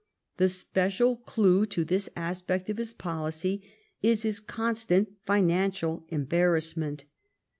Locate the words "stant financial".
4.73-6.05